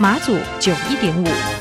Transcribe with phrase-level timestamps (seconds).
[0.00, 1.57] 马祖九一点五。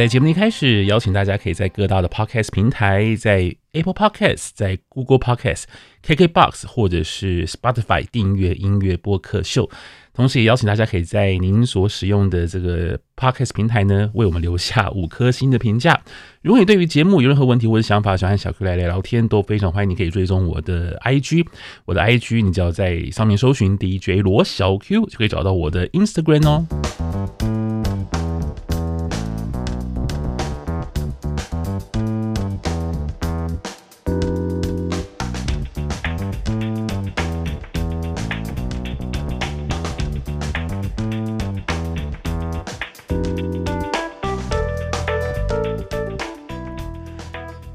[0.00, 5.64] 在节目一开始，邀请大家可以在各大的 Podcast 平台，在 Apple Podcast、在 Google Podcast、
[6.02, 9.68] KKBox 或者是 Spotify 订阅音乐播客秀。
[10.14, 16.00] 同时，也邀请大家可以在您所使用的这个 Podcast 平台呢，为我们留下五颗星的评价。
[16.40, 19.90] 如果你对于节目有任何问题或者想法，想和小 Q 来聊聊天，都非常欢迎。
[19.90, 21.46] 你可以追踪我的 IG，
[21.84, 27.59] 我的 IG 你只要在上面搜寻 DJ 罗小 Q，就可以找到我的 Instagram 哦。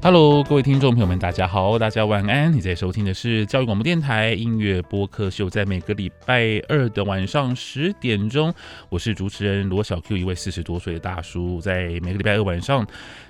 [0.06, 2.52] Hello，各位听众朋友们，大家好，大家晚安。
[2.52, 8.54] 你在收听的是教育广播电台音乐播客秀，在每个礼拜二的晚上十点钟，
[8.88, 11.60] 我是主持人罗小 Q，一位四十多岁的大叔。
[11.60, 12.86] 在每个礼拜二晚上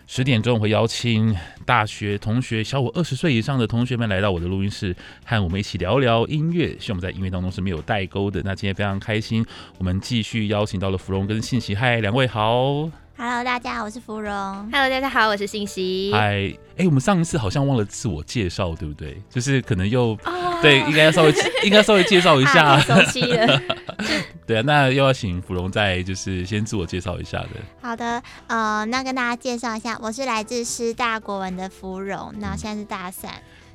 [0.07, 6.77] 十点钟，我会邀请大学同学，小我二十岁以上的同学们来到我的录音室，和我们一起聊聊音乐。
[6.79, 8.43] 希望我们在音乐当中是没有代沟的。
[8.45, 9.43] 那今天非常开心，
[9.79, 11.75] 我们继续邀请到了芙蓉跟信息。
[11.75, 13.06] 嗨，两位好。
[13.19, 14.31] Hello，大家好，我是芙蓉。
[14.71, 16.11] Hello，大家好，我是信息。
[16.13, 19.23] 嗨，哎，我们上一次好像忘了自我介绍，对不对？
[19.31, 20.61] 就是可能又、oh.
[20.61, 21.33] 对，应该要稍微
[21.65, 22.63] 应该稍微介绍一下。
[22.67, 23.63] 啊、熟悉了。
[24.47, 27.49] 对啊，那又要请芙蓉再就是先自我介绍一下的。
[27.81, 33.33] 好的，呃，那跟大家介绍一下，我是来自师大国文的芙蓉，那现在是大三，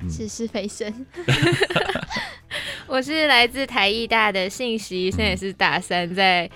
[0.08, 1.04] 是师非生。
[2.86, 6.48] 我是来自台艺大的信息，现在也是大三，在。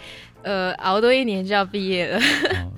[0.45, 2.17] 呃，熬多一年就要毕业了。
[2.17, 2.71] 哦，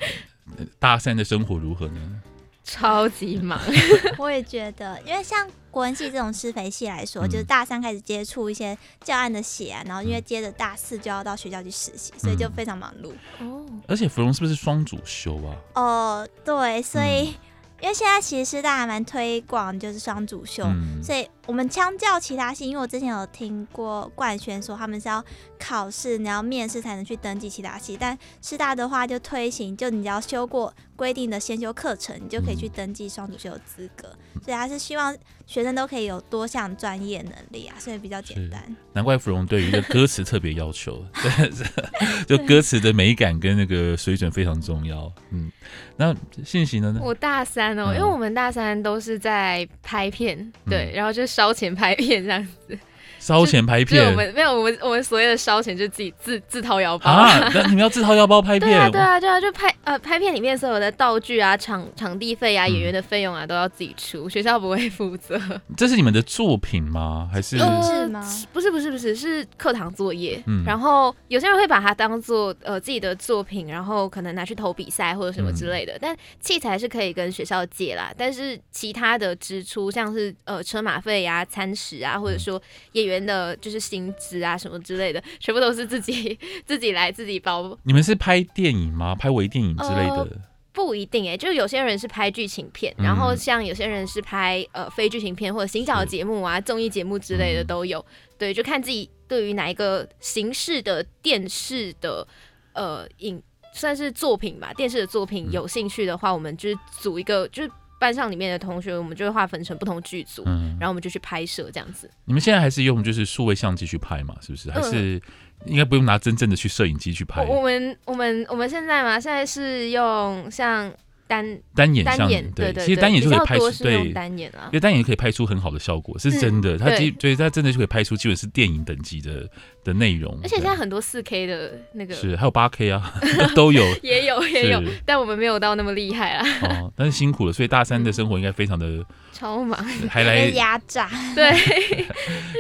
[0.80, 2.22] 大三的生活如何呢？
[2.64, 3.60] 超级忙。
[4.18, 13.10] 我也觉得，因为像国文系这种师培系来说，嗯、就是大三开始接触一些教案的写啊，然后因为接着大四就要到学校去实习，所以就非常忙碌。
[13.40, 15.56] 哦、嗯，而且芙蓉是不是双主修啊？
[15.76, 17.30] 哦，对，所以。
[17.30, 17.34] 嗯
[17.80, 25.24] 因为现在其实师大还蛮推广，就是双主修，嗯、所以我们相较其他系，因为我之前有听过冠轩说他们是要
[25.58, 35.16] 考试，你要面试才能去登记其他系，但师大的话就推行，就你只要修过规定的先修课程，你就可以去登记双主修的资格，嗯、所以还是希望
[35.46, 38.76] 学生都可以有多项专业能力啊，所以比较简单。
[38.92, 41.02] 难怪芙蓉对于一个歌词特别要求，
[42.28, 45.10] 就歌词的美感跟那个水准非常重要。
[45.32, 45.50] 嗯，
[45.96, 47.00] 那信息呢？
[47.02, 52.80] 我大三哦，嗯、因为我们大三都是在拍片，对，嗯、然后就烧钱拍片这样子。
[53.28, 57.38] 烧钱拍片，我们没有，我们我们所谓的烧钱就是自己自自掏腰包啊！
[57.54, 58.70] 那你们要自掏腰包拍片？
[58.70, 65.38] 对啊，对啊，对啊，就拍呃拍片里面所有的道具啊、场场地费啊、演员的费用啊都要自己出，学校不会负责。
[65.76, 67.30] 这是你们的作品吗？
[67.30, 67.58] 还是？
[67.58, 68.22] 是吗？
[68.54, 70.42] 不是不是不是，是课堂作业。
[70.48, 75.98] 嗯，然后有些人会把它当做呃自己的作品，然后可能拿去投比赛或者什么之类的。
[76.00, 82.62] 但器材是可以跟学校借啦，但是其他的支出像是呃车马费呀、餐食啊，或者说
[82.94, 83.17] 演员。
[83.26, 87.78] 的就是薪资啊什么之类的，全部都是自己自己来自己包。
[87.84, 89.16] 你们是拍电影吗？
[89.16, 90.16] 拍微电影之类的？
[90.16, 90.28] 呃、
[90.74, 98.00] 不一定哎、欸，就有些人是拍剧情片，嗯、然后像有些人是拍呃非剧情片或者行脚节目啊、综艺节目之类的都有。
[98.00, 98.06] 嗯、
[98.38, 102.28] 对，就看自己对于哪一个形式的电视的
[102.74, 103.42] 呃影
[103.74, 107.72] 算是作品吧，电视的作品有兴趣的话，嗯、我们就是组一个就是。
[108.00, 112.10] 班上里面的同学，我们就会划分成不同剧组，嗯、然后我们就去拍摄这样子。
[112.26, 114.36] 你们现在还是用就是数位相机去拍嘛？
[114.42, 114.72] 是不是？
[114.72, 115.22] 还是
[115.66, 117.44] 应该不用拿真正的去摄影机去拍？
[117.44, 120.92] 我们我们我们现在嘛，现在是用像。
[121.30, 121.46] 单
[121.76, 126.78] 单眼单眼对，其实单眼就可以拍出对单眼啊，因为单眼可以拍出很好的效果，是真的。
[126.78, 129.46] 它基对它真的就可以拍出基本是电影等级的
[129.88, 130.38] 的内容。
[130.44, 133.14] 而且现在很多四 K 的那个是还有八 K 啊，
[133.56, 136.46] 都有 也有也有，但我们没有到那么厉害啊。
[136.64, 141.10] 哦，但是辛苦了，所以大三的生活应该非常的、嗯、超忙，还来压榨。
[141.34, 141.52] 对，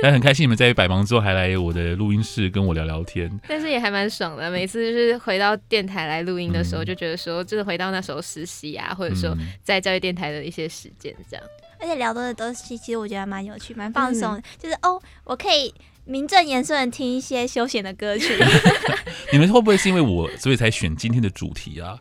[0.01, 3.29] 但很开心，你们在百忙之后还来我的录音室跟我聊聊天。
[3.47, 11.45] 但是也还蛮爽的，每次就是回到电台来录音的时候，嗯、就觉得说，就是回到那时候实习啊，或者说在教育电台的一些时间这样。
[11.79, 14.43] 而且聊的东西，其实我觉得蛮有趣，蛮放松、嗯。
[14.57, 15.71] 就是哦，我可以
[16.07, 18.35] 名正言顺的听一些休闲的歌曲。
[19.31, 21.97] 你们会不会是因为我，所以才选今天的主题啊？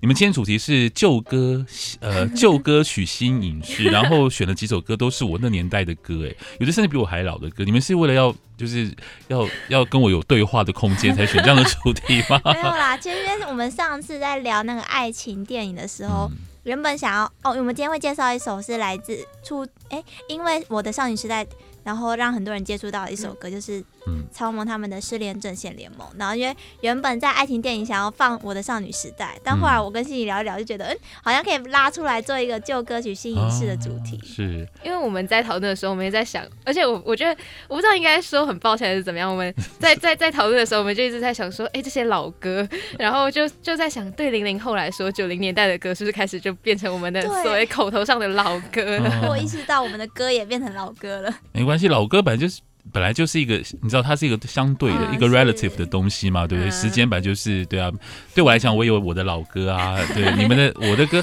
[0.00, 1.64] 你们今天主题是旧歌，
[2.00, 7.64] 呃， 旧歌曲新影视，然后选了几首歌，都是我那年代的歌，哎，有的甚至比我还老的歌。
[7.64, 8.90] 你们是为了要，就是
[9.28, 12.40] 要要跟我有对话的空间，才选这样的主题吗？
[12.52, 13.16] 没有啦，其实
[13.48, 16.30] 我们上次在聊那个爱情电影的时候。
[16.30, 21.46] 嗯原本想要哦，我们今天会介绍一首是来自出哎，因为我的少女时代。
[21.84, 23.84] 然后让很多人接触到一首歌，就是
[24.32, 26.08] 超萌他们的《失恋阵线联盟》。
[26.16, 34.18] 然后因为原本在爱情电影想要放《我的少女时代》，但后来我跟心怡聊一聊，就觉得嗯，好像可以拉出来做一个旧歌曲新影视的主题。
[34.24, 37.38] 是，因为我们在讨论的时候，我们也在想，而且我我觉得
[37.68, 39.30] 我不知道应该说很抱歉还是怎么样。
[39.30, 42.66] 我们 在在在讨论的时候，我们就一直在想说，哎，这些老歌，
[42.98, 49.28] 然后就就在想，对零零后来说，九零年代的歌是不是开始就变成我们的所谓口头上的老歌了？
[49.28, 51.34] 我意识到我们的歌也变成老歌了。
[51.52, 51.88] 没关系。
[51.88, 52.60] 老歌本来就是
[52.92, 56.70] 本来就是一个，你知道它是一个相对的、嗯、一个 relative 的东西嘛，对不对？
[56.70, 57.90] 时间本来就是对啊。
[58.34, 61.22] 对我来讲，我也有我的老歌啊，对 你们的我的歌，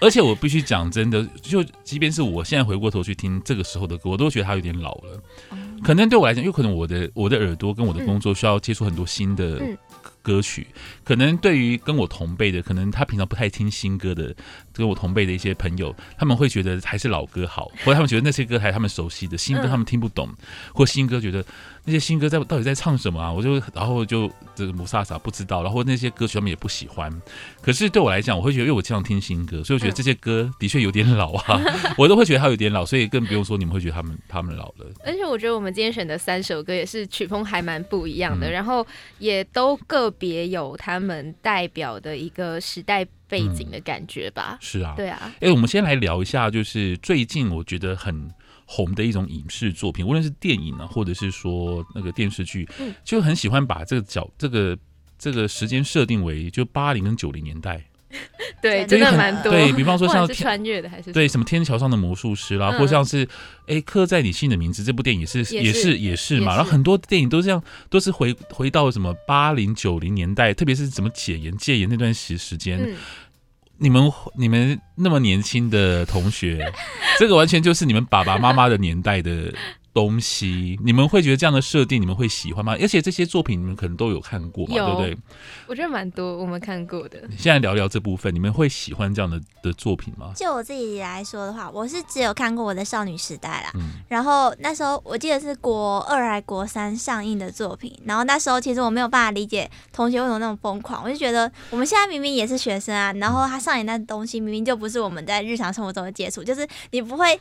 [0.00, 5.20] 而且我必须讲真的，就即便是我现在回过头去听这个时候的歌，我都觉得它有点老了。
[5.84, 9.60] 可能对我来讲，有可能我的我的耳朵跟我的工作需要接触很多新的。
[10.26, 10.66] 歌曲
[11.04, 14.34] 可能对于跟我同辈的，可能他平常不太听新歌的，
[14.72, 20.28] 跟我同辈的一些朋友，他们会觉得还是老歌好，或者他们觉得那些歌还是他们熟悉的，新歌他们听不懂，
[20.74, 21.44] 或新歌觉得。
[21.86, 23.32] 那些新歌在到底在唱什么啊？
[23.32, 27.10] 我就然后就这个雾煞煞不知道，然后那些歌曲他们也不喜欢。
[27.62, 31.60] 可是对我来讲，我会觉得，因为我经常听新歌，所以我觉得这些歌的确有点老啊，
[31.96, 34.86] 我都会觉得它有点老，所以更不用说你们会觉得他们他们老了。
[35.04, 38.84] 而且我觉得我们今天选的三首歌也是曲风还蛮不一样的，嗯、然后
[39.20, 44.54] 也都个别有他们代表的一个时代背景的感觉吧。
[44.54, 45.32] 嗯、是啊，对啊。
[45.40, 48.28] 哎，我们先来聊一下，就是最近我觉得很。
[48.66, 52.68] 红的一种影视作品，无论是电影啊，或者是说那个电视剧，
[53.04, 54.76] 就很喜欢把这个角、这个
[55.18, 57.82] 这个时间设定为就八零跟九零年代。
[58.62, 59.52] 对，真的蛮多。
[59.52, 63.28] 对，比方说像穿越的，还是对什么天桥上的魔术师啦，嗯、或像是
[63.66, 66.56] 哎刻在你心的名字这部电影也是也是也是嘛。
[66.56, 72.96] 然后很多电影都这样，都是回回到什么八零九零年代，特别是怎么解严戒严那段时时间。
[73.78, 76.72] 你们你们那么年轻的同学，
[77.18, 79.52] 这个完全就是你们爸爸妈妈的年代的。
[79.96, 82.76] 东西，你们会觉得这样的设定你们会喜欢吗？
[82.78, 85.16] 而且这些作品你们可能都有看过嘛，对不对？
[85.66, 87.18] 我觉得蛮多我们看过的。
[87.38, 90.34] 现在聊聊这部分，你们会喜欢这样的的作品吗？
[90.36, 93.70] 就我自己来说的话，我是只有看过我的少女时代啦。
[93.72, 93.92] 嗯。
[94.08, 107.40] 然后那时候我记得是国二还国三上映的作品，然后那时候其实我没有办法理解同学为什么那么疯狂，我就觉得我们现在明明也是学生啊，然后他上演那东西明明就不是我们在日常生活中的接触，就是你不会。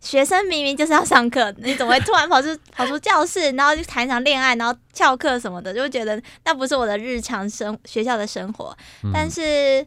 [0.00, 8.76] 学生明明就是要上课，你怎么会突然跑出跑出教室，然后就谈一场恋爱，然后翘课什么的，就会觉得那不是我的日常生学校的生活。
[9.02, 9.10] 嗯。
[9.12, 9.86] 但是，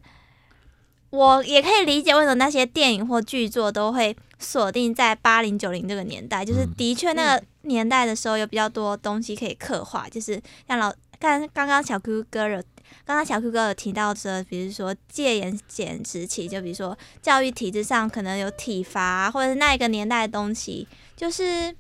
[1.12, 12.62] 我也可以理解为什么那些电影或剧作都会锁定在八零九零这个年代，就是的确那个年代的时候有比较多东西可以刻画，就是像老刚刚刚小 Q 哥有。
[13.06, 21.76] 刚刚小 Q 哥有提到说，比如说戒严减时期，就比如说教育体制上可能有体罚，或者是那一个年代的东西，就是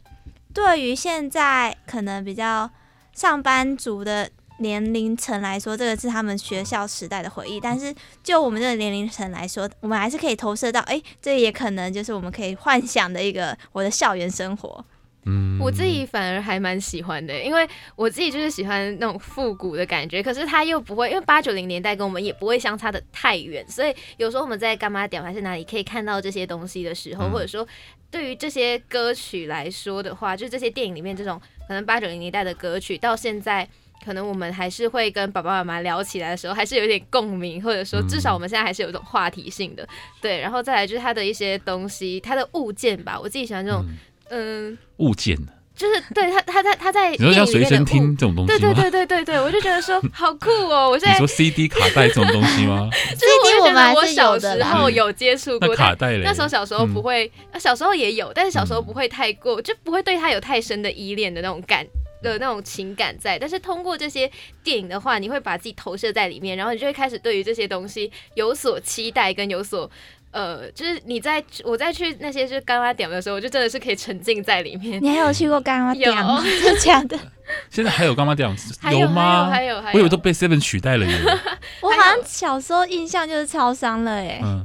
[0.53, 2.69] 对于现在可能比较
[3.13, 7.59] 上班族的年龄层来说，这个是他们学校时代的回忆。
[7.59, 14.83] 但是就我们这个年龄层来说，我们还是可以投射到，哎，这也可能就是我们可以幻想的一个我的校园生活。
[15.25, 20.23] 嗯，我自己反而还蛮喜欢的，因为我自己就是喜欢那种复古的感觉。
[20.23, 27.67] 可是它又不会，因为八九零年代跟我们也不会相差的太远，所以有时候我们在干嘛点还是哪里可以看到这些东西的时候，或者说
[28.09, 33.67] 对于这些歌曲来说的话，就这些电影里面这种可能八九零年代的歌曲，到现在
[34.05, 39.85] 可能我们还是会跟爸爸妈妈聊起来的时候，还是有点共鸣，或者说至少我们现在还是有一种话题性的。
[40.21, 43.85] 对，然后再来就是它的一些东西，它的物件吧，我自己喜欢这种。
[44.29, 45.37] 嗯，物件
[45.75, 48.59] 就是对他，他在他在你说像随身听这种东西吗？
[48.59, 50.89] 对对对对对对，我就觉得说好酷哦！
[50.89, 52.89] 我现在 你说 CD 卡带这种东西吗？
[53.15, 56.17] CD 我们我小时候有接触过，那卡带？
[56.17, 61.87] 那时候小时候不会，小时候也有，但是小时候不会太过，就不会对他有太深的依恋的那种感
[62.21, 63.39] 的那种情感在。
[63.39, 64.29] 但是通过这些
[64.61, 69.89] 电影的话，你会把自己投射在里面，然后你就会开始对于这些东西有所期待跟有所。
[70.31, 75.01] 呃，就是你在我在去那些就是柑仔店的时候，我就真的是可以沉浸在里面。
[75.01, 76.41] 你还有去过干妈店吗？
[76.45, 77.17] 真的假的？
[77.71, 78.47] 现在还有干妈店
[78.91, 79.49] 有吗？
[79.49, 81.19] 还有还有，我以为都被 Seven 取代了耶。
[81.81, 84.39] 我好像小时候印象就是超商了耶。
[84.43, 84.63] 嗯，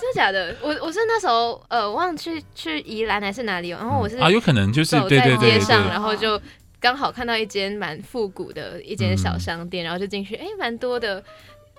[0.00, 0.56] 真的假的？
[0.62, 6.42] 我我是那时候呃，我忘了去去宜兰还是哪里，然后我是啊，有可能就是走在街上，然后就哦
[6.80, 11.22] 刚好看到一间蛮复古的一间小商店，然后就进去，哎，蛮多的。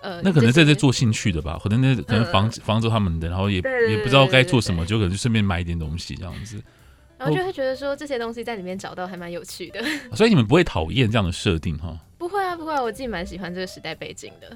[0.05, 3.55] 呃，那可能在这做兴趣的吧，可能那可能防防着他们的，然后也
[3.89, 6.61] 也不知道该做什么，就可能就顺便买一点东西这样子。
[7.17, 9.81] 然后就会觉得说这些东西在里面找到还蛮有趣的。
[10.15, 11.97] 所以你们不会讨厌这样的设定哈？
[12.19, 14.55] 不会啊，不会啊，我自己蛮喜欢这个时代背景的。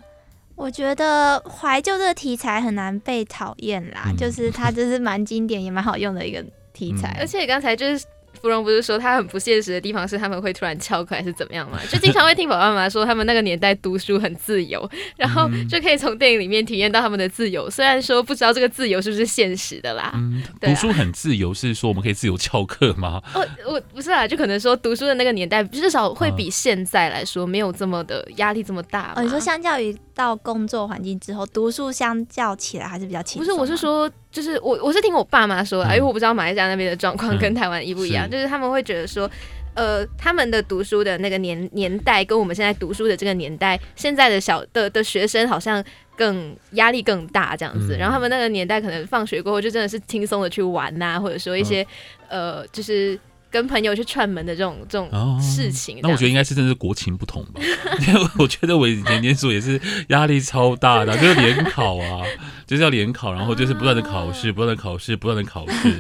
[0.56, 8.06] 我觉得怀旧这个题材很难被讨厌啦，嗯、就是它就是蛮经典也蛮好用的一个题材，而且刚才就是。
[8.42, 11.80] 芙蓉不是说他很不现实的地方是他们会突然翘课还是怎么样吗？
[11.92, 17.70] 就经常会听爸爸妈妈说他们那个年代读书很自由， 然后就可以从电影里面体验到他们的自由。
[17.70, 20.12] 虽然说不知道这个自由是不是现实的啦。
[20.16, 23.22] 嗯，读书很自由是说我们可以自由翘课吗？
[23.36, 29.14] 哦，我不是啦，就可能说读书的那个年代至少会比现在来说没有这么的压力这么大。
[29.16, 33.46] 哦，你说相较于到工作环境之后，读书相较起来还是比较轻松。
[33.46, 34.12] 不是，我是说。
[34.32, 38.26] 就是我我是听我爸妈说的，因为我不知道马来西亚那边的状况 跟台湾一不一样。
[38.26, 39.28] 嗯、是就是他们会觉得说，
[39.74, 45.84] 呃，他们的读书的那个年年代跟我们现在读书的这个年代，现在的小的的学生好像
[46.16, 47.96] 更压力更大这样子。
[47.96, 51.82] 嗯、然后他们那个年代可能放学过后就真的是轻松的去玩呐、啊，或者说一些、
[52.28, 53.20] 嗯、呃，就是。
[53.52, 55.10] 跟朋友去串门的这种这种
[55.42, 57.60] 事情，哦，那我觉得应该是真的是国情不同吧。
[58.08, 59.80] 因为我觉得我以前念书也是
[60.10, 62.24] 压力超大的，就是联考啊，
[62.68, 65.96] 就是要联考，然后就是不断的考试，不断的考试，不断的考试，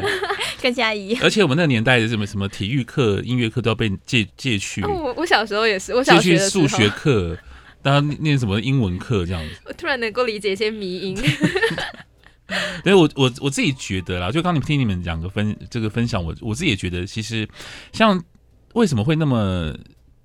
[0.61, 1.21] 跟现在一样。
[1.23, 4.83] 而且我们那个年代的什么什么体育课、音乐课都要被借借去。
[4.83, 7.37] 我我小时候也是，我小学的数学课，
[7.81, 9.61] 大家念什么英文课这样子。
[9.65, 11.17] 我突然能够理解一些迷因。
[12.83, 17.47] 所以我我我自己觉得啦，就刚你听你们两个分这个分享，我我自己也觉得，其实
[17.93, 18.21] 像
[18.73, 19.73] 为什么会那么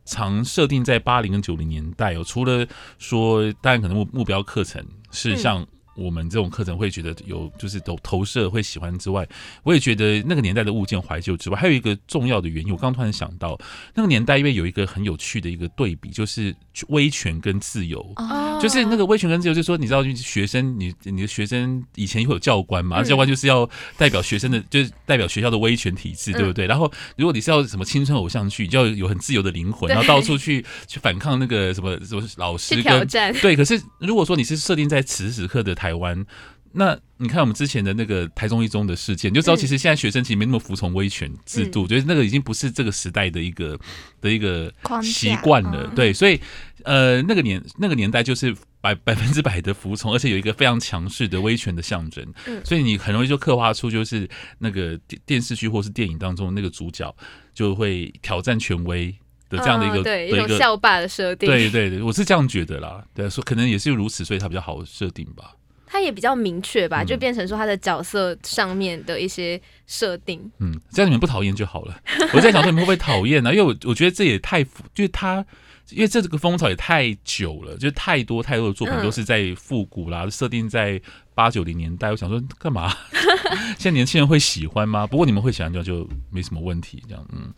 [0.04, 2.66] 常设定在八零跟九零年代哦，除了
[2.98, 5.66] 说当然可能目目标课程是像。
[5.96, 9.24] 嗯我们这种课程会觉得有就是投投射会喜欢之外，
[9.62, 13.56] 我也觉得那个年代的物件怀旧之外，还有一个重要的原因，我刚刚突然想到，
[13.94, 16.52] 那个年代因为有一个很有趣的一个对比，就是
[16.88, 26.66] 威权跟自由，哦、就是那个威权跟自由，就是说你知道，学生你你的学生以前会有教官嘛，嗯、教官就是要代表学生的，就是代表学校的威权体制，对不对？
[26.66, 33.54] 嗯、然后如果你是要什么青春偶像剧，就要有很自由的灵魂，然后到处去去反抗那个什么什么老师跟挑战，对。
[33.54, 35.72] 可是如果说你是设定在此时此刻的。
[35.84, 36.24] 台湾，
[36.72, 43.78] 那你看我们之前的那个台中一中的事件，你就知道其实现在学生其实没那么服从威权制度，觉得、嗯、那个已经不是这个时代的一个
[44.22, 44.72] 的一个
[45.02, 45.86] 习惯了。
[45.94, 46.40] 对，所以
[46.84, 52.26] 呃，那个年那个年代就是百百分之百的服从，而且有一个非常强势的威权的象征。
[52.46, 54.26] 嗯、所以你很容易就刻画出就是
[54.58, 57.14] 那个电电视剧或是电影当中那个主角
[57.52, 59.14] 就会挑战权威
[59.50, 61.46] 的这样的一个、哦、对一种校霸的设定。
[61.48, 63.04] 对对对，我是这样觉得啦。
[63.14, 65.52] 对，说可能也是如此，所以它比较好设定吧。
[65.94, 70.50] 他也比较明确吧，就变成说他的角色上面的一些设定。
[70.58, 71.96] 嗯，这样你们不讨厌就好了。
[72.32, 73.54] 我在想说你们会不会讨厌呢？
[73.54, 75.46] 因为我我觉得这也太，就是他，
[75.90, 81.00] 因为这这个风潮也太久了，就是太多太多的作品都是在复古啦，设、嗯、定在
[81.34, 82.10] 八九零年代。
[82.10, 82.92] 我想说干嘛？
[83.78, 85.06] 现在年轻人会喜欢吗？
[85.06, 87.02] 不过你们会喜欢就就没什么问题。
[87.08, 87.52] 这样，嗯。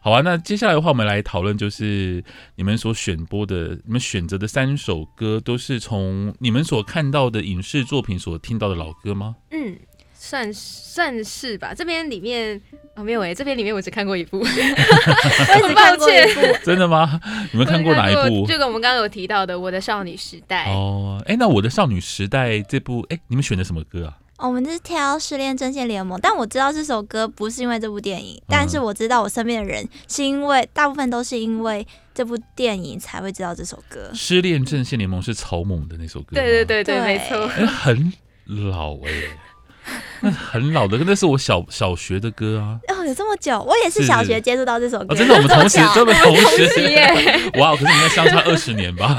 [0.00, 2.22] 好啊，那接下来的话，我们来讨论，就是
[2.56, 9.36] 你们所选播的、你们选择的三首歌，都是从你们所看到的影视作品所听到的老歌吗？
[9.52, 9.78] 嗯，
[10.24, 11.74] 算算是吧。
[11.74, 12.56] 这边里面
[12.94, 17.20] 啊、哦，没有哎、欸，这边里面我只看过一部， 我只看过一部，真的吗？
[17.50, 18.46] 你们看过哪一部？
[18.46, 21.20] 就跟我们刚刚有提到的《我的少女时代》哦。
[21.26, 24.18] 哎，那《我的少女时代》这部，哎，你们选的什么歌啊？
[24.38, 34.10] 我们是挑《失恋阵线联盟》，但我知道这首歌不是因为这部电影，嗯、但是我知道我身边的人是因为大部分都是因为这部电影才会知道这首歌。
[34.16, 38.12] 《失恋阵线联盟》是草蜢的那首歌，对对对对，没错，很
[38.46, 39.38] 老哎、欸。
[40.20, 42.78] 那很老的，那是我小小学的歌啊！
[42.88, 45.06] 哦，有这么久，我也是小学接触到这首歌。
[45.10, 47.40] 哦、真的，我们同学， 真的同学耶！
[47.58, 49.18] 哇，可是应该相差二十年吧？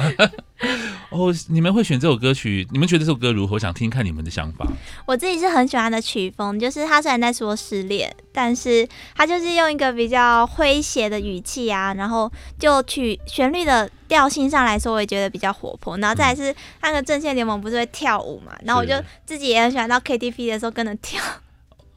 [1.14, 2.68] 哦，你们会选这首歌曲？
[2.72, 3.54] 你们觉得这首歌如何？
[3.54, 4.68] 我想听看你们的想法。
[5.06, 15.96] 我自己是很喜欢的曲风，就是他虽然在说失恋，但是他就是用一个比较诙谐的语气啊，然后就曲旋律的调性上来说，我也觉得比较活泼。
[16.00, 18.52] 然后再来是那个阵线联盟不是会跳舞嘛？
[18.64, 21.22] 然后我就自己也很喜欢到 KTV 的时候跟着跳。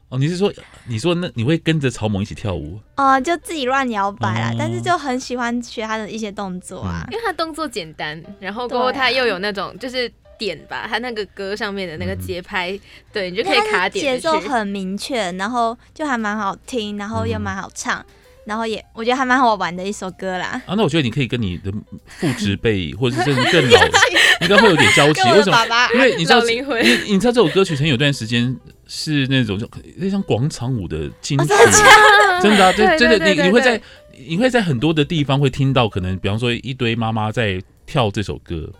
[0.09, 0.53] 哦，你是说
[0.87, 2.79] 你说那你会跟着草蜢一起跳舞？
[2.95, 12.79] 哦、呃，就自己乱摇摆啦，哦、但是就很喜欢学他的一些动作啊，嗯、因为他动作简单，然后过后他又有那种就是点吧，他那个歌上面的那个节拍，嗯、
[13.11, 14.15] 对你就可以卡点。
[14.15, 18.05] 节奏很明确，然后就还蛮好听，然后又蛮好唱。
[18.47, 20.61] 嗯然后也，我觉得还蛮好玩的一首歌啦。
[20.65, 21.69] 啊，那我觉得你可以跟你的
[22.07, 23.79] 父执辈，或者是甚至更老，
[24.41, 25.21] 应该会有点交集。
[25.31, 25.57] 为什么？
[25.93, 28.55] 因为你知道，因为你知道这首歌曲曾有段时间
[28.87, 31.45] 是那种就那像广场舞的金曲，
[32.41, 33.81] 真的啊，对，真的，你你会在
[34.27, 38.71] 你会在很多的地方会听到，可能比方说一堆妈妈在跳这首歌，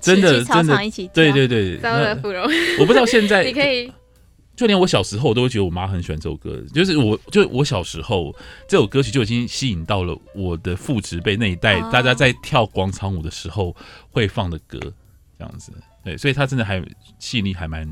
[0.00, 0.76] 真的真的，
[1.12, 2.48] 对对对，糟了，芙蓉，
[2.78, 3.92] 我不知道现在你可以。
[4.60, 6.62] 就连我小时候，我都会觉得我妈很喜欢这首歌。
[6.74, 8.30] 就是我，就我小时候，
[8.68, 13.74] 这首歌曲就已经吸引到了我的父执辈那一代，大家在跳广场舞的时候
[14.10, 14.78] 会放的歌，
[15.38, 15.72] 这样子。
[16.04, 16.78] 对，所以它真的还
[17.18, 17.88] 吸引力还蛮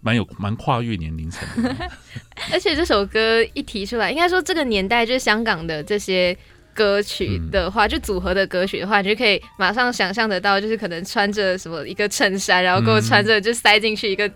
[0.00, 1.74] 蛮有蛮跨越年龄层的。
[2.52, 6.38] 而且这首歌一提出来，应该说这个年代就是香港的这些
[6.72, 14.30] 歌曲的话，就组合的歌曲的话，你就可以马上想象得到，就是可能穿着什么一个衬衫，然后给我穿着就塞进去一个。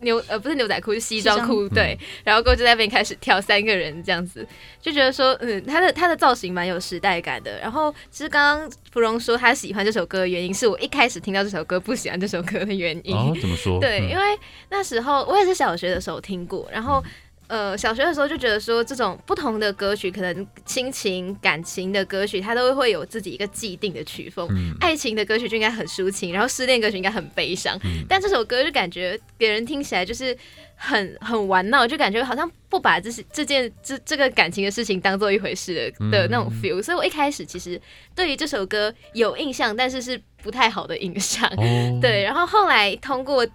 [0.00, 4.46] 牛呃不是牛仔裤是西装裤对，然后过就在那边开始跳三个人这样子，
[4.80, 7.58] 就觉得说嗯他的他的造型蛮有时代感的。
[7.60, 13.14] 然后其实刚刚芙蓉说他喜欢这首歌的原因，是我一开始听到这首歌不喜欢这首歌的原因。
[13.14, 13.78] 哦，怎么说？
[13.80, 14.22] 对，嗯、因为
[14.70, 17.02] 那时候我也是小学的时候听过，然后。
[17.48, 24.46] 呃，小学的时候就觉得说，这种不同的歌曲，可能亲情、感情的歌曲，它都会有自己一个既定的曲风。
[24.50, 27.74] 嗯、爱情的歌曲就应该很抒情，然后失恋歌曲应该很悲伤。
[27.84, 30.36] 嗯、但这首歌就感觉给人听起来就是
[30.76, 36.78] 很很玩闹，就感觉好像不把这是这件这这个感情的事情当做一回事的的那种 feel。
[36.78, 37.80] 嗯、所以我一开始其实
[38.14, 41.48] 对于这首歌有印象，但是是不太好的印象。
[41.56, 41.64] 哦、
[42.02, 43.46] 对，然后后来通过。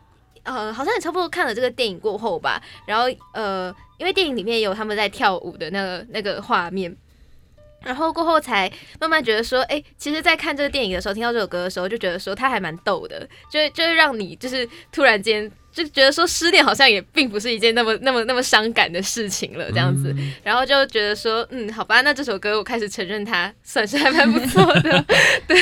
[0.43, 6.95] 呃，好像也差不多看了这个电影过后吧，然后呃，因为电影里面有他们在跳舞的那个那个画面，
[7.81, 15.51] 然后过后才慢慢觉得说，哎，其实，在看这个电影的时候，听到这首歌的时候，就觉得说他还蛮逗的，就就是让你就是突然间。
[15.74, 25.05] 就觉得说失恋好像也并不是一件那么那么那么伤感的事情了，这样子，嗯、然后就觉得说，嗯，好吧，那这首歌我开始承认它算是还蛮不错的，
[25.48, 25.57] 对。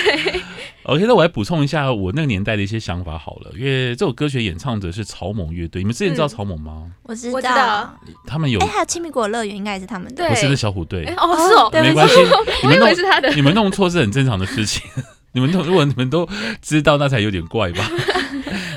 [0.84, 6.84] OK，那我来补充一下我那个年代的一些想法好了，因为这首歌曲演唱者是草蜢乐队，你们之前知道草蜢吗？
[6.86, 7.98] 嗯、我知道，
[8.28, 12.16] 他们有，哎，还有青苹果乐园应该也是他们的，不是是小虎队，哦，是哦，没关系，
[12.68, 14.82] 我以为是他的，你们弄错是很正常的事情。
[15.34, 16.28] 你们都如果你们都
[16.62, 17.90] 知道，那才有点怪吧？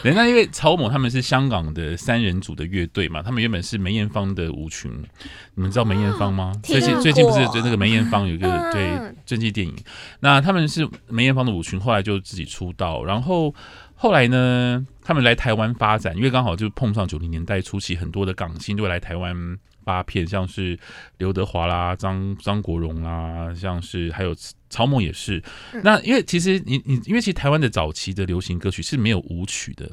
[0.05, 4.93] 对，那因为曹某他们是香港的三人组的乐队嘛，他们原本是梅艳芳的舞群，
[5.55, 6.53] 你们知道梅艳芳吗？
[6.63, 8.83] 最近最近不是对那个梅艳芳有一个对
[9.25, 9.75] 传记电影，
[10.21, 13.55] 那他们是梅艳芳的舞群，后来就自己出道，然后
[13.95, 19.57] 后来呢，他们来台湾发展，因为刚好就碰上九零年代初期，很多的港星都会来台湾。
[19.85, 20.79] 发片，像是
[21.19, 24.35] 刘德华啦、张张国荣啦，像是还有
[24.69, 25.43] 曹猛也是。
[25.73, 29.91] 嗯、那因为其实你你因为其实台湾的早期的流行歌曲是没有舞曲的，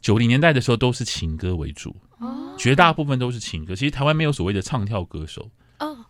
[0.00, 3.74] 九零年代的时候都是情歌为主，哦、绝大部分都是情歌。
[3.74, 6.04] 其实台湾没有所谓的唱跳歌手哦，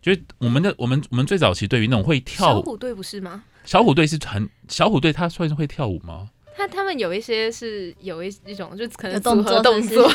[0.00, 3.42] 就是我们的我们我们最早期对于那种会跳小虎队不是吗？
[3.64, 6.30] 小虎队是很小虎队，他算是会跳舞吗？
[6.58, 10.10] 他他们有一些是有一一种就可能组合动作，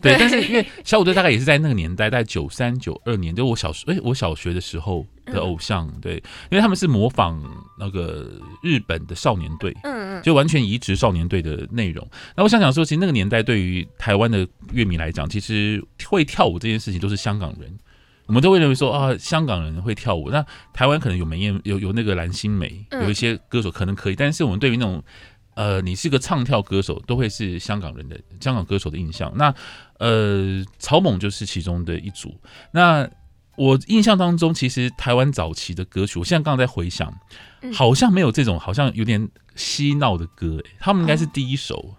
[0.00, 6.14] 对， 但是因为小虎队大概也是在那个年代，在九三九二年，就我小学哎，我小学的时候的偶像，对，
[6.50, 7.42] 因为他们是模仿
[7.76, 12.08] 那个日本的少年队，嗯嗯，就完全移植少年队的内容。
[12.36, 17.76] 那我想想说，其实那个年代对于台湾的乐迷来讲，其实会跳舞这件事情都是香港人，
[18.26, 20.30] 我们都会认为说啊，香港人会跳舞。
[20.30, 22.70] 那台湾可能有梅艳有有那个蓝心湄，
[23.02, 25.02] 有一些歌手可能可以，但是我们对于那种。
[25.54, 29.32] 呃，你是个唱跳歌手，都会是香港人的香港歌手的印象。
[29.36, 29.54] 那
[29.98, 32.34] 呃，草蜢就是其中的一组。
[32.72, 33.08] 那
[33.56, 37.12] 我印象当中，其实台湾早期的歌曲，我现在刚刚在回想，
[37.72, 41.94] 好像没有这种好像有点嬉闹的歌，欸，他们应该是第一首，哦，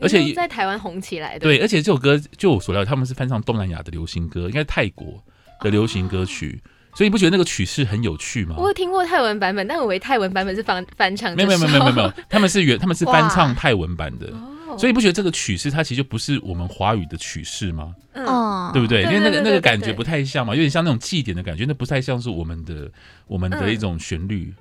[0.00, 1.40] 而且在台湾红起来的。
[1.40, 5.24] 对，而且这首歌就我所料，他们是翻唱东南亚的流行歌，应该是泰国
[5.60, 6.62] 的流行歌曲。
[6.62, 8.54] 哦所以你不觉得那个曲式很有趣吗？
[8.58, 11.34] 我有听过泰文版本，但我以为泰文版本是翻翻唱。
[11.34, 14.32] 没有没有没有没有没有， 他们是原他们是翻唱泰文版的。
[14.76, 17.94] 所以你不觉得这个曲式它其实就不是我们华语的曲式吗？
[18.12, 19.02] 嗯，对不对？
[19.04, 22.90] 因为那个那个感觉不太像嘛，有点像那种祭典的感觉，那不太像是我们的
[23.28, 24.52] 我们的一种旋律。
[24.52, 24.54] 嗯、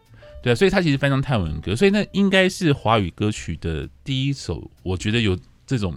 [0.43, 5.95] 对啊，所以它其实翻唱泰文歌，所以那应该是华语歌曲的第一首，我觉得有这种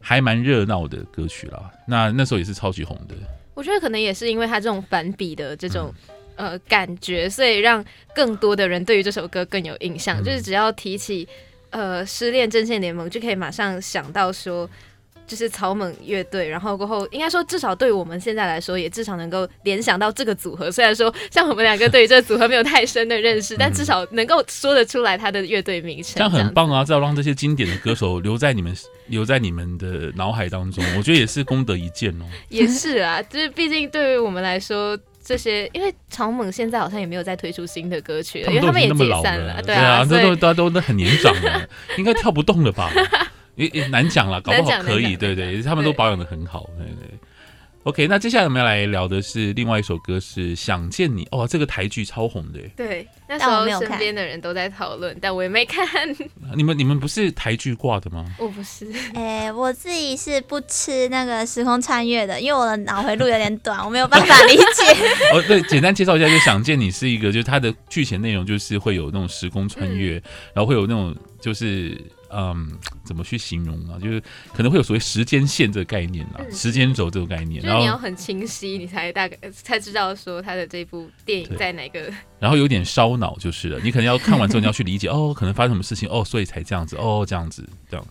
[0.00, 1.70] 还蛮热闹的歌曲啦。
[1.88, 3.16] 那那时候也是超级红的。
[3.54, 5.92] 我觉得可能也是因为他这种反比的这种
[6.36, 7.84] 呃感觉，所以让
[8.14, 10.22] 更多的人对于这首歌更有印象。
[10.22, 11.28] 就是只要提起
[11.70, 14.68] 呃失恋阵线联盟，就可以马上想到说，
[15.30, 20.72] 就是草蜢乐队，然后过后应该说至少对我们现在来说，也至少能够联想到这个组合。
[20.72, 26.14] 虽然说像我们两个对于这个组合没有太深的认识， 但至少能够说得出来他的乐队名称。
[26.16, 26.82] 这样很棒啊！
[26.84, 28.74] 至少让这些经典的歌手留在你们
[29.06, 32.24] 留在你们的脑海当中，我觉得也是功德一件哦。
[32.50, 39.62] 也是啊，就是毕竟对于我们来说，这些因为草蜢现在好像也没有再推出新的歌曲了，因为他们也解散了。
[39.62, 42.90] 对啊，这都大家都都很年长了，应该跳不动了吧？
[43.54, 47.18] 也也难讲了， 搞不好可以，对对，他们都保养的很好，对对，对。
[47.84, 52.60] OK，那接下来我们要来聊的是另外一首歌，是《想见你》哦，这个台剧超红的。
[52.76, 55.88] 对，那时候身边的人都在讨论，但我也没看。
[56.54, 58.26] 你们你们不是台剧挂的吗？
[58.38, 64.62] 我不是，哎、欸，我自己是不吃那个时空穿越的，因为我的脑回路有点短，我没有办法理解。
[65.32, 71.98] 哦，对，简单介绍一下，就《想见你》是一个，就是它的剧情内容就是会有那种时空穿越，嗯、然后会有那种就是。
[72.32, 72.70] 嗯，
[73.04, 73.98] 怎么去形容啊？
[74.00, 74.20] 就是
[74.54, 82.12] 可能会有所谓时间线这个概念啊，嗯、时间轴这个概念，然后你要很清晰，你才大概才知道说他的这部电影在哪个。
[82.38, 88.06] 然后有点烧脑就是了，你可能要看完之后你要去理解 哦，可能发生什么事情哦，所以才这样子哦，这样子这样。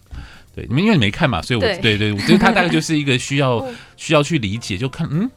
[0.56, 5.30] 对，你们因为你没看嘛，所以我对对，对，我觉得他大概就是一个需要 需要去理解，就看嗯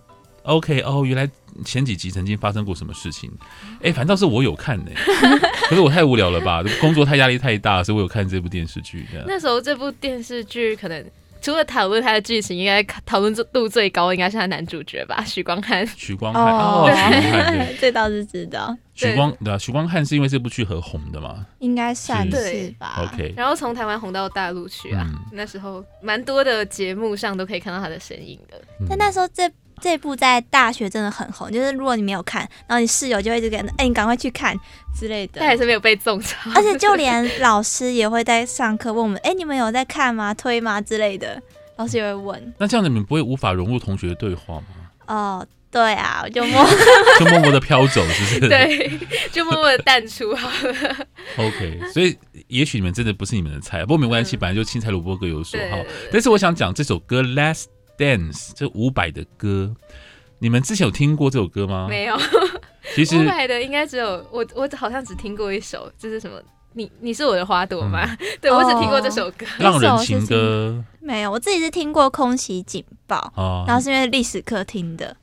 [0.44, 1.28] ，OK 哦，原来。
[1.66, 3.31] 前几集曾经发生过什么事情？
[3.74, 6.64] 哎、欸，反倒是我有看呢、欸，可是我太无聊了吧？
[6.81, 9.07] 工作太压力太大，所以我有看这部电视剧。
[9.26, 11.05] 那时候这部电视剧可能
[11.42, 15.22] 除了讨论它的剧情，应该讨论度最高应该是他男主角吧？
[15.26, 15.87] 许光汉。
[15.88, 18.74] 许光汉哦，许光汉， 这倒是知道。
[18.94, 21.44] 许光对啊，许光汉是因为这部剧而红的嘛？
[21.59, 23.07] 应该算是吧。
[23.12, 28.59] OK，然后从台湾红到大陆去啊，嗯、那时候蛮多的节目上都可以看到他的身影的。
[28.81, 29.52] 嗯、但那时候这。
[29.83, 34.57] 这部在大学真的很红，就是如果你没有看，然后你室友就会一直跟哎、欸，你赶快去看
[34.97, 35.33] 之类的。
[35.40, 40.33] 但还是没有被种草，而且就连老师也会在上课问我们，哎、欸，你们有在看吗？
[40.33, 40.81] 推吗？
[40.81, 41.42] 之类的，
[41.77, 42.55] 老师也会问。
[42.59, 44.64] 那这样你们不会无法融入同学的对话吗？
[45.07, 46.64] 哦，对啊，我就默
[47.18, 48.49] 就默默的飘走，是不是？
[48.49, 48.99] 对，
[49.33, 50.97] 就默默的淡出好了。
[51.37, 52.16] OK，所以
[52.47, 55.79] 也许你们真的不是你们的菜，不过没关系，本来就青菜萝卜各有所好。
[56.12, 57.64] 但是我想讲这首歌《Last》。
[57.98, 59.74] Dance 这伍佰的歌，
[60.38, 61.87] 你们之前有听过这首歌吗？
[61.88, 62.16] 没有。
[62.94, 66.40] 其实伍佰的应该只有我，我好像只听过一首，这是什么？
[66.74, 68.02] 你你是我的花朵吗？
[68.05, 70.83] 嗯、对，我只听过这首歌，哦《浪人情歌》。
[71.05, 75.16] 没有，我自己是听过《空袭警报》哦，然后是因为历史课听的。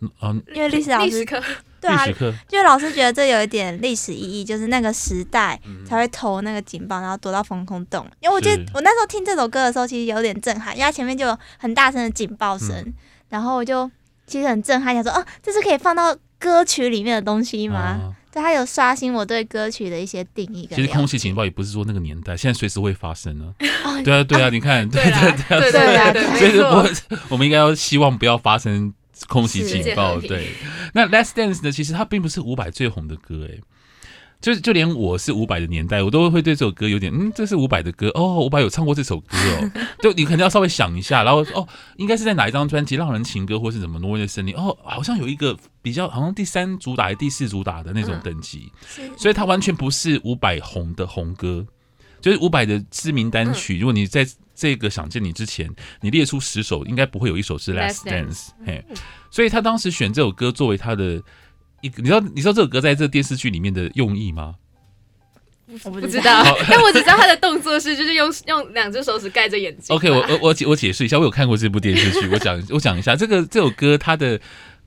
[0.00, 1.42] 嗯，因为历史老师课。
[1.82, 2.06] 对啊，
[2.46, 8.06] 就老师觉得这有一点历史意义，就是那个时代才会投那个警报，然后躲到防空洞。
[8.20, 12.94] 因为我觉得我那时候听这首歌的时候，其实有点震撼，因为它前面就有很大声的警报声，嗯、
[13.30, 13.90] 然后我就
[14.28, 17.80] 其实很震撼，想说哦，这是可以放到歌曲里面的东西吗？
[17.80, 20.68] 啊、对，它有刷新我对歌曲的一些定义。
[20.72, 23.52] 其实空气警报也不是说那个年代，现在随时会发生呢。
[24.04, 26.88] 对啊，对啊，你看，对对对对啊，所以我
[27.30, 28.94] 我们应该要希望不要发生。
[29.28, 30.48] 空袭警报，对。
[30.94, 31.72] 那《Last Dance》呢？
[31.72, 33.58] 其实它并不是伍佰最红的歌，哎，
[34.40, 39.70] 就就连我是伍佰的年代，我都会对这首歌有点，嗯，这是伍佰的歌哦，伍佰有唱过这首歌哦。
[40.00, 48.72] 就你肯定要稍微想一下，然后哦，应该是在哪一张专辑，《浪人情歌》或是什么《挪威的森林》哦，好像有一个比较，好像第三主打还是第四主打的那种等级，
[49.16, 51.64] 所以它完全不是伍佰红的红歌，
[52.22, 53.78] 就是伍佰的知名单曲。
[53.78, 55.68] 如果你在这个想见你之前，
[56.00, 58.30] 你列出十首，应该不会有一首是《Last Dance》。
[58.64, 58.82] 嘿，
[59.30, 61.20] 所以他当时选这首歌作为他的
[61.82, 64.54] 一个，你知道你知道这首歌在这电视剧里面的用意吗？
[65.84, 69.96] 我不知道，但我只知道他的动作是就是用用两只手指盖着眼睛。
[69.96, 74.38] OK，我我我解我解释一下，我有看过这部电视剧，我讲我讲一下这个这首歌它的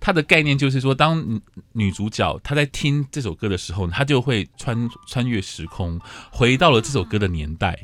[0.06, 1.42] 它的概念就是说，当
[1.72, 6.00] 女主角她在听这首歌的时候，她就会穿穿越时空，
[6.32, 7.76] 回到了这首歌的年代。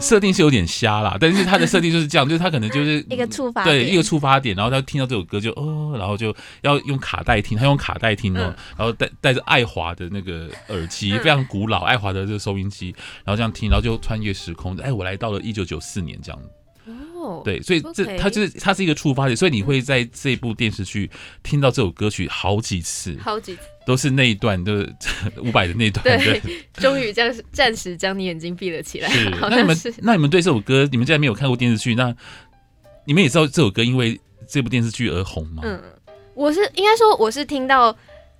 [0.00, 16.40] 设定是有点瞎啦，但是他的设定就是这样， 就是他可能就是一个触发对一个触发点，然后他听到这首歌就哦，然后就要用卡带听，他用卡带听哦，然后带带着爱华的那个耳机，非常古老爱华的这个收音机，然后这样听，然后就穿越时空，哎，我来到了一九九四年这样。
[17.28, 21.10] 哦，对，所以这它就是它是一个触发点，所以你会在这部电视剧
[21.42, 24.94] 听到这首歌曲好几次，好几次都是那一段，就是
[25.42, 26.02] 伍佰的那段。
[26.18, 26.40] 对，
[26.74, 29.08] 终于将暂时将你眼睛闭了起来。
[29.10, 32.14] 是，那你们那你们对这首歌，你们既然没有看过电视剧，那
[33.04, 35.62] 你们也知道这首歌因为这部电视剧而红吗？
[35.64, 35.82] 嗯，
[36.34, 37.94] 我是应该说我是听到。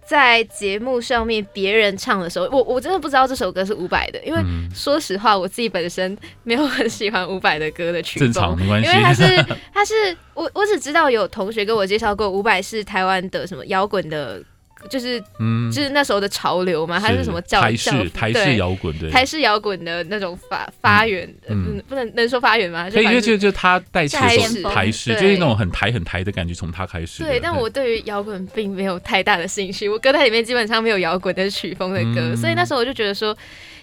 [0.09, 4.41] 在节目上面别人唱的时候，我我真的不知道这首歌是伍佰的，因为
[4.75, 9.45] 说实话，我自己本身没有很喜欢伍佰的歌的曲风，正常没关系，因为他是
[9.75, 9.95] 他是
[10.33, 14.43] 我我只知道有同学跟我介绍过伍佰是台湾的什么摇滚的
[14.89, 22.89] 就是嗯，就是那时候的潮流嘛，它是什么叫台式台式摇滚对，台式摇滚的那种发发源，嗯，不能能说发源吗？
[22.89, 27.25] 可以，因为就就他带起台式台式，就是那种很台很台的感觉，从他开始。
[27.25, 33.37] 对，但我对于摇滚并没有太大的兴趣，我歌单里面基本上没有摇滚的曲风的歌，所以那时候我就觉得说，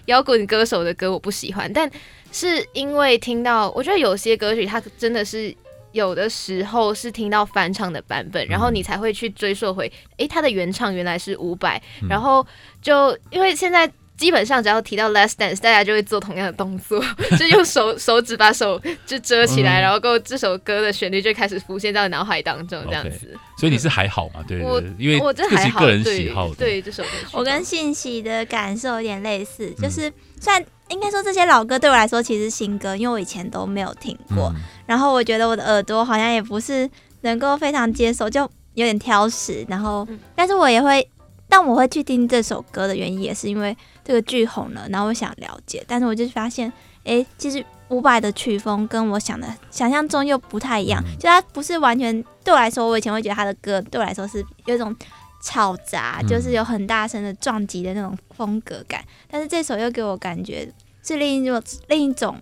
[0.06, 1.70] 摇滚歌手的歌我不喜欢。
[1.72, 1.90] 但
[2.32, 5.54] 是因为听到，我觉得有些歌曲它真的是。
[5.96, 12.46] 有的时候是听到翻唱的版本，然后你才会去追溯回，诶，他的原唱原来是伍佰，然后
[12.82, 17.02] 就因为现在基本上只要提到 Last Dance，大家就会做同样的动作，
[17.38, 23.34] 就用手手指把手就遮起来，然后够这首歌的旋律就开始浮现在脑海当中，这样子。
[23.58, 24.44] 所以你是还好嘛？
[24.46, 30.62] 对，我因为我这还好，个人喜好，对这首歌，我跟信息的感受有点类似，就是虽然。
[30.88, 34.52] 应该说这些老歌对我来说其实新歌，因为我以前都没有听过。
[34.54, 36.88] 嗯、然后我觉得我的耳朵好像也不是
[37.22, 38.42] 能够非常接受，就
[38.74, 39.64] 有点挑食。
[39.68, 41.08] 然后，但是我也会，
[41.48, 45.84] 但我会去听这首歌的原因也是因为这个剧红了，然后我想了解。
[45.88, 46.72] 但是我就发现，
[47.04, 54.94] 哎，其实伍佰的曲风跟我想的想象中又不太一样，就他不是完全对我来说，我以前会觉得他的歌对我来说是有一种。
[55.46, 60.68] 嘈杂，就是有很大声的撞击的那种风格感，嗯、但是这首又给我感觉
[61.04, 62.36] 是另一种另一种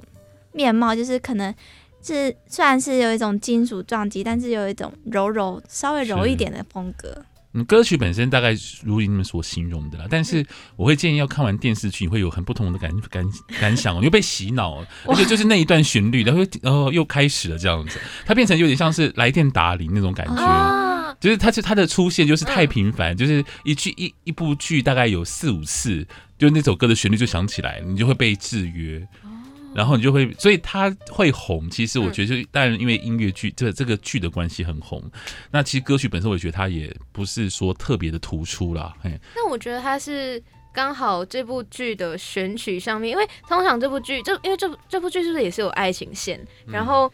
[0.53, 1.55] 面貌，就是可能
[2.03, 7.23] 是虽然是有一种金属撞击，但是有一种柔柔稍微柔一点的风格。
[7.53, 13.25] 嗯，歌曲本身大概如你们所形容的啦，但是我会建议要看完电视剧，你会有很不同的感感
[13.61, 20.43] 感想哦，你会被洗脑，而且就是那一段旋律，然后然后又开始了这样子，它变成有点像是来电打铃那种感觉。
[20.43, 20.84] 哦
[21.25, 26.07] 就是他，就他的出现就是太频繁，嗯、就是一句一一部剧大概有四五次，
[26.37, 29.33] 就那首歌的旋律就响起来，你就会被制约，哦、
[29.75, 31.71] 然后你就会，所以他会红。
[31.71, 35.03] 其实我觉得，就当然因为音乐剧这这个剧的关系很红。
[35.51, 38.93] 那其实歌曲本身，我觉得它也不是说特别的突出啦。
[39.03, 40.43] 嘿，那我觉得它是
[40.75, 46.39] 刚好这部剧的选曲上面，因为通常这部剧，这因为这这部剧是不是也是有爱情线？
[46.67, 47.11] 然后、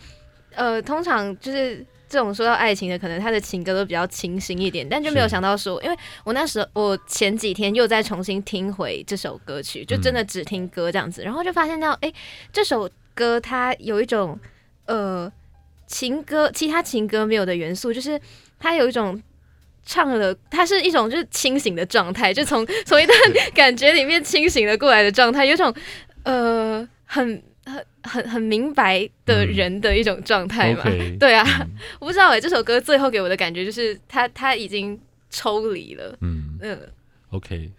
[0.56, 1.86] 嗯、呃，通常就是。
[2.10, 12.12] 这种说到爱情的，可能他的情歌都比较清新一点，但就没有想到说，因为我那时候我前几天又再重新听回这首歌曲，就真的只听歌这样子，然后就发现到，哎，
[12.52, 14.36] 这首歌它有一种
[14.86, 15.32] 呃
[15.86, 18.20] 情歌，其他情歌没有的元素，就是
[18.58, 19.22] 它有一种
[19.86, 23.16] 唱了，它是一种就是清醒的状态，就从从一段
[23.54, 25.72] 感觉里面清醒了过来的状态，有种
[26.24, 27.40] 呃很。
[28.02, 34.98] 很很很明白的人的一种状态嘛，嗯 okay, 对啊，嗯、我不知道哎、欸，这首歌最后给我的感觉就是他他已经
[35.30, 36.58] 抽离了，嗯。
[36.62, 36.78] 嗯
[37.30, 37.70] ，OK，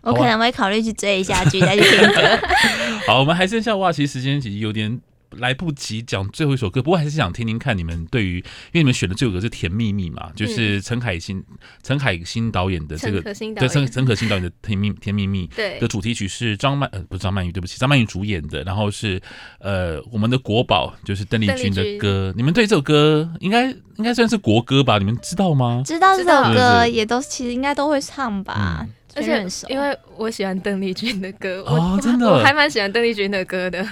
[0.00, 2.38] 我可能会考虑去追一下剧再去听歌。
[3.06, 5.00] 好，我们还剩下哇，其实时间其实有点。
[5.38, 11.42] 来不及讲最后一首歌，不过还是想听听看你们对于，因为你们选的这首歌是《甜蜜蜜》嘛，就是陈凯欣
[11.82, 15.46] 陈凯欣导演的这个，对陈陈可辛导演的《甜蜜甜蜜蜜
[15.78, 19.20] 》的主题曲是张曼呃不是张曼玉，对不起，张曼玉主演的，然后是
[19.60, 24.98] 呃我们的国宝就是邓丽君的歌，你们对这首歌应该应该算是国歌吧？
[24.98, 25.82] 你们知道吗？
[25.84, 33.86] 知道这首歌也都其实应该都会唱吧，而且因为我喜欢邓丽君的歌，哦真的，我还蛮喜欢邓丽君的歌的。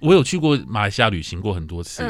[0.00, 2.04] 我有去过马来西亚旅行过很多次，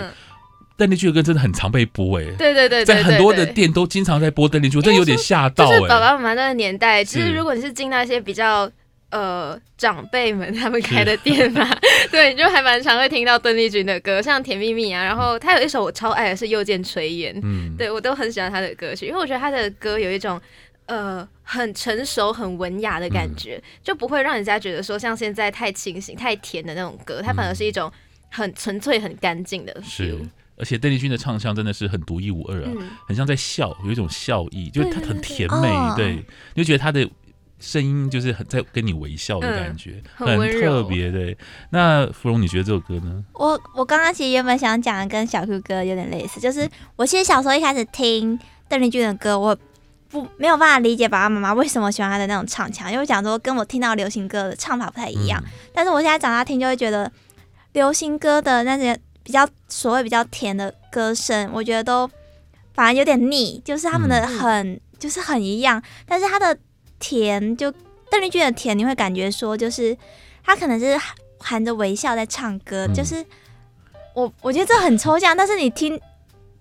[0.76, 5.80] 邓丽君的歌真的很常被播哎，对对对，在很多的店都经常在播邓丽君，真的有点吓到哎。
[5.88, 8.70] 爸爸妈妈那个年代，其实如果你是进那些比较
[9.10, 11.66] 呃长辈们他们开的店嘛，
[12.10, 20.40] 对，你就还蛮常会听到邓丽君的歌，像《甜蜜蜜》啊，然后她有一首我超爱的是《又见炊烟》，嗯，对我都很喜欢她的歌曲，因为我觉得她的歌有一种。
[20.86, 27.90] 呃，很成熟、很文雅的感觉，嗯、就不会让人家觉得说像现在太清醒、太甜的那种歌，它反而是一种
[28.30, 29.82] 很纯粹、很干净的。
[29.82, 30.16] 是，
[30.56, 37.10] 而且邓丽君的唱腔真的是很独一无二啊，嗯、很像在笑，有一种笑意，就是她很甜美，对，对，对，你就觉得她的
[37.58, 41.10] 声音就是很在跟你微笑的感觉，嗯、很特别。
[41.10, 41.36] 对，
[41.70, 43.24] 那芙蓉，你觉得这首歌呢？
[43.32, 49.58] 我我刚刚其实原本想讲的跟小 Q 哥有点类似，就是我其实小时候一开始听邓丽君的歌，我。
[50.08, 55.42] 不没有办法理解爸爸妈妈为什么喜欢他的那种唱腔，因为讲说跟我听到流行歌的唱法不太一样。
[55.44, 57.10] 嗯、但是我现在长大听就会觉得，
[57.72, 62.08] 流行歌的那些比较所谓比较甜的歌声，我觉得都
[62.72, 65.82] 反而有点腻，就是他们的很、嗯、就是很一样。
[66.06, 66.56] 但是他的
[66.98, 67.72] 甜，就
[68.10, 69.96] 邓丽君的甜，你会感觉说就是
[70.44, 70.96] 他可能是
[71.38, 73.24] 含着微笑在唱歌，嗯、就是
[74.14, 76.00] 我我觉得这很抽象，但是你听。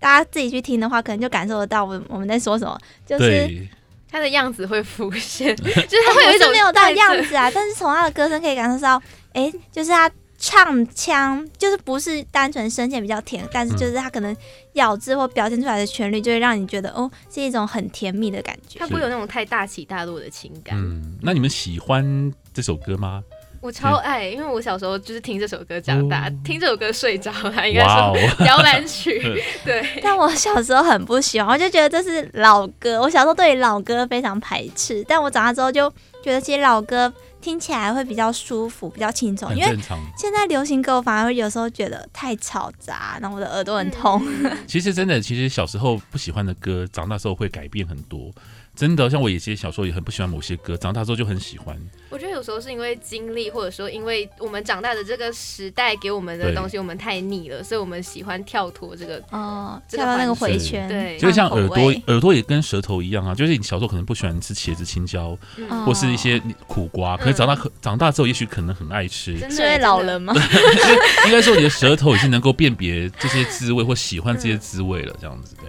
[0.06, 3.68] 大家自己去听的话，可能就感受得到我我们在说什么，就是
[4.08, 9.02] 他的样子会浮现， 就是他会有一种没有到样子啊，但是从他的歌声可以感受到，
[9.34, 14.38] 哎、欸，就是他唱腔就是不是单纯声线比较甜，但是就是他可能
[14.74, 18.78] 咬字或表现出来的旋律，就会让你觉得哦，是一种很甜蜜的感觉。
[18.78, 20.78] 他不会有那种太大起大落的情感。
[20.78, 23.24] 嗯，那你们喜欢这首歌吗？
[23.66, 29.20] 我超爱，因为我小时候就是听这首歌长大，哦、听这首歌睡着了，应该是摇篮曲。
[29.66, 33.02] 对，但我小时候很不喜欢，我就觉得这是老歌。
[33.02, 35.92] 我小时候对老歌非常排斥，但我长大之后就
[36.24, 39.50] 觉得其实老歌听起来会比较舒服，比较轻松。
[39.56, 39.78] 因为
[40.16, 44.22] 现在流行歌我反而会有时候觉得太嘈杂，然后我的耳朵很痛。
[44.44, 48.32] 嗯、 其实真的，其实小时候不喜欢的歌，长大之后会改变很多。
[48.76, 51.76] 真的，像我以前小时候也很不喜欢某些歌，长大之后就很喜欢。
[52.10, 60.88] 我觉得有时候是因为经历，或者说因为我们长大的这个时代给我们的东西，我们太腻了，所以我们喜欢跳脱这个哦，跳到那个回圈。
[60.88, 63.34] 对，就像耳朵，耳朵也跟舌头一样啊。
[63.34, 69.38] 就是你小时候可能不喜欢吃茄子、青椒，嗯、或是一些苦瓜，可是长大可、嗯、长大之后，也许可能很爱吃。
[69.50, 70.34] 是因为老了吗？
[71.26, 75.66] 应该说你的舌头已经能够辨别这些滋味，或喜欢这些滋味了，这样子对。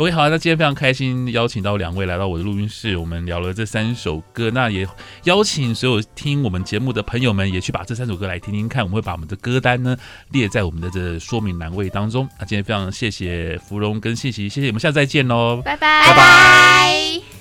[0.00, 4.88] OK，好，那今天非常开心邀请到两位来到我的录音室，我们聊了这三首歌，那也
[5.24, 9.94] 邀请所有听我们节目的朋友们也去把这三首歌来听听看，我们会把我们的歌单呢
[10.30, 12.26] 列在我们的这说明栏位当中。
[12.38, 17.39] 那今天非常谢谢芙蓉跟谢谢，谢谢，我们下次再见喽，拜拜，拜拜。